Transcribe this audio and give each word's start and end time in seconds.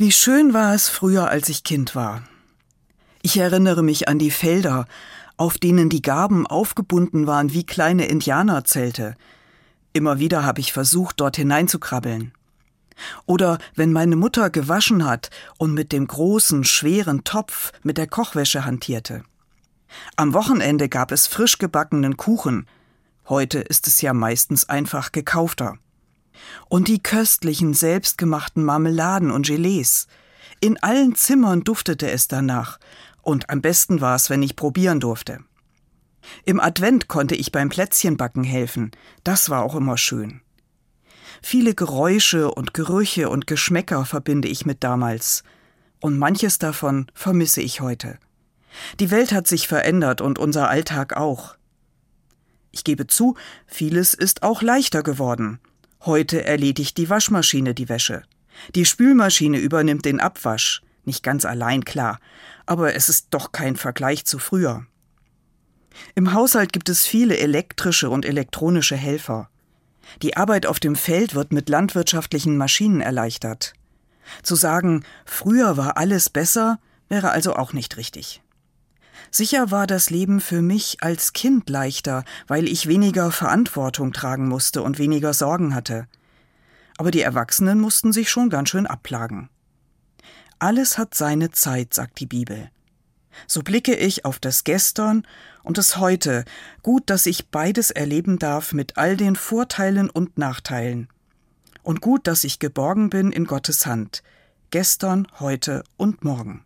Wie 0.00 0.12
schön 0.12 0.54
war 0.54 0.74
es 0.74 0.88
früher, 0.88 1.28
als 1.28 1.50
ich 1.50 1.62
Kind 1.62 1.94
war. 1.94 2.22
Ich 3.20 3.36
erinnere 3.36 3.82
mich 3.82 4.08
an 4.08 4.18
die 4.18 4.30
Felder, 4.30 4.86
auf 5.36 5.58
denen 5.58 5.90
die 5.90 6.00
Garben 6.00 6.46
aufgebunden 6.46 7.26
waren 7.26 7.52
wie 7.52 7.66
kleine 7.66 8.06
Indianerzelte. 8.06 9.14
Immer 9.92 10.18
wieder 10.18 10.42
habe 10.42 10.60
ich 10.60 10.72
versucht, 10.72 11.20
dort 11.20 11.36
hineinzukrabbeln. 11.36 12.32
Oder 13.26 13.58
wenn 13.74 13.92
meine 13.92 14.16
Mutter 14.16 14.48
gewaschen 14.48 15.04
hat 15.04 15.28
und 15.58 15.74
mit 15.74 15.92
dem 15.92 16.06
großen, 16.06 16.64
schweren 16.64 17.22
Topf 17.24 17.70
mit 17.82 17.98
der 17.98 18.06
Kochwäsche 18.06 18.64
hantierte. 18.64 19.22
Am 20.16 20.32
Wochenende 20.32 20.88
gab 20.88 21.12
es 21.12 21.26
frisch 21.26 21.58
gebackenen 21.58 22.16
Kuchen. 22.16 22.66
Heute 23.28 23.58
ist 23.58 23.86
es 23.86 24.00
ja 24.00 24.14
meistens 24.14 24.66
einfach 24.66 25.12
gekaufter. 25.12 25.76
Und 26.68 26.88
die 26.88 27.02
köstlichen 27.02 27.74
selbstgemachten 27.74 28.64
Marmeladen 28.64 29.30
und 29.30 29.46
Gelees. 29.46 30.06
In 30.60 30.82
allen 30.82 31.14
Zimmern 31.14 31.64
duftete 31.64 32.10
es 32.10 32.28
danach, 32.28 32.78
und 33.22 33.50
am 33.50 33.60
besten 33.60 34.00
war 34.00 34.16
es, 34.16 34.30
wenn 34.30 34.42
ich 34.42 34.56
probieren 34.56 35.00
durfte. 35.00 35.40
Im 36.44 36.60
Advent 36.60 37.08
konnte 37.08 37.34
ich 37.34 37.52
beim 37.52 37.68
Plätzchenbacken 37.68 38.44
helfen, 38.44 38.90
das 39.24 39.50
war 39.50 39.62
auch 39.62 39.74
immer 39.74 39.96
schön. 39.96 40.40
Viele 41.42 41.74
Geräusche 41.74 42.50
und 42.50 42.74
Gerüche 42.74 43.30
und 43.30 43.46
Geschmäcker 43.46 44.04
verbinde 44.04 44.48
ich 44.48 44.66
mit 44.66 44.84
damals, 44.84 45.42
und 46.00 46.18
manches 46.18 46.58
davon 46.58 47.06
vermisse 47.14 47.60
ich 47.62 47.80
heute. 47.80 48.18
Die 49.00 49.10
Welt 49.10 49.32
hat 49.32 49.46
sich 49.46 49.68
verändert 49.68 50.20
und 50.20 50.38
unser 50.38 50.68
Alltag 50.68 51.16
auch. 51.16 51.56
Ich 52.70 52.84
gebe 52.84 53.06
zu, 53.06 53.36
vieles 53.66 54.14
ist 54.14 54.42
auch 54.42 54.62
leichter 54.62 55.02
geworden. 55.02 55.60
Heute 56.06 56.44
erledigt 56.44 56.96
die 56.96 57.10
Waschmaschine 57.10 57.74
die 57.74 57.88
Wäsche. 57.88 58.22
Die 58.74 58.86
Spülmaschine 58.86 59.58
übernimmt 59.58 60.06
den 60.06 60.20
Abwasch. 60.20 60.82
Nicht 61.04 61.22
ganz 61.22 61.44
allein, 61.44 61.84
klar, 61.84 62.20
aber 62.66 62.94
es 62.94 63.08
ist 63.08 63.28
doch 63.30 63.52
kein 63.52 63.76
Vergleich 63.76 64.24
zu 64.24 64.38
früher. 64.38 64.86
Im 66.14 66.32
Haushalt 66.32 66.72
gibt 66.72 66.88
es 66.88 67.06
viele 67.06 67.36
elektrische 67.36 68.10
und 68.10 68.24
elektronische 68.24 68.96
Helfer. 68.96 69.50
Die 70.22 70.36
Arbeit 70.36 70.66
auf 70.66 70.80
dem 70.80 70.96
Feld 70.96 71.34
wird 71.34 71.52
mit 71.52 71.68
landwirtschaftlichen 71.68 72.56
Maschinen 72.56 73.00
erleichtert. 73.00 73.74
Zu 74.42 74.54
sagen, 74.56 75.04
früher 75.24 75.76
war 75.76 75.96
alles 75.96 76.30
besser, 76.30 76.78
wäre 77.08 77.30
also 77.30 77.56
auch 77.56 77.72
nicht 77.72 77.96
richtig. 77.96 78.42
Sicher 79.30 79.70
war 79.70 79.86
das 79.86 80.10
Leben 80.10 80.40
für 80.40 80.60
mich 80.60 81.02
als 81.02 81.32
Kind 81.32 81.70
leichter, 81.70 82.24
weil 82.48 82.68
ich 82.68 82.88
weniger 82.88 83.30
Verantwortung 83.30 84.12
tragen 84.12 84.48
musste 84.48 84.82
und 84.82 84.98
weniger 84.98 85.32
Sorgen 85.32 85.74
hatte. 85.74 86.08
Aber 86.98 87.10
die 87.10 87.22
Erwachsenen 87.22 87.80
mussten 87.80 88.12
sich 88.12 88.28
schon 88.28 88.50
ganz 88.50 88.70
schön 88.70 88.86
abplagen. 88.86 89.48
Alles 90.58 90.98
hat 90.98 91.14
seine 91.14 91.50
Zeit, 91.52 91.94
sagt 91.94 92.20
die 92.20 92.26
Bibel. 92.26 92.70
So 93.46 93.62
blicke 93.62 93.94
ich 93.94 94.24
auf 94.24 94.38
das 94.38 94.64
Gestern 94.64 95.26
und 95.62 95.78
das 95.78 95.96
Heute. 95.96 96.44
Gut, 96.82 97.08
dass 97.08 97.26
ich 97.26 97.48
beides 97.48 97.90
erleben 97.90 98.38
darf 98.38 98.72
mit 98.72 98.98
all 98.98 99.16
den 99.16 99.36
Vorteilen 99.36 100.10
und 100.10 100.36
Nachteilen. 100.38 101.08
Und 101.82 102.00
gut, 102.00 102.26
dass 102.26 102.44
ich 102.44 102.58
geborgen 102.58 103.08
bin 103.08 103.32
in 103.32 103.44
Gottes 103.44 103.86
Hand. 103.86 104.22
Gestern, 104.70 105.26
heute 105.38 105.84
und 105.96 106.24
morgen. 106.24 106.58